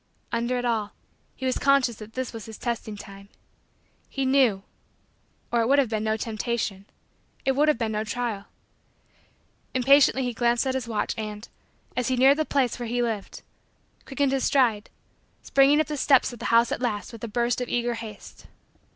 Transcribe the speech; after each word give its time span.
Under 0.31 0.57
it 0.57 0.65
all, 0.65 0.93
he 1.35 1.45
was 1.45 1.59
conscious 1.59 1.97
that 1.97 2.13
this 2.13 2.33
was 2.33 2.47
his 2.47 2.57
testing 2.57 2.95
time. 2.97 3.29
He 4.09 4.25
knew 4.25 4.63
or 5.51 5.61
it 5.61 5.67
would 5.67 5.77
have 5.77 5.89
been 5.89 6.03
no 6.03 6.17
Temptation 6.17 6.85
it 7.45 7.51
would 7.51 7.67
have 7.67 7.77
been 7.77 7.91
no 7.91 8.03
trial. 8.03 8.47
Impatiently 9.75 10.23
he 10.23 10.33
glanced 10.33 10.65
at 10.65 10.73
his 10.73 10.87
watch 10.87 11.13
and, 11.19 11.47
as 11.95 12.07
he 12.07 12.15
neared 12.17 12.37
the 12.39 12.45
place 12.45 12.79
where 12.79 12.87
he 12.89 13.03
lived, 13.03 13.43
quickened 14.07 14.31
his 14.31 14.43
stride, 14.43 14.89
springing 15.43 15.79
up 15.79 15.85
the 15.85 15.97
steps 15.97 16.33
of 16.33 16.39
the 16.39 16.45
house 16.45 16.71
at 16.71 16.81
last 16.81 17.11
with 17.11 17.23
a 17.23 17.27
burst 17.27 17.61
of 17.61 17.69
eager 17.69 17.93
haste. 17.93 18.47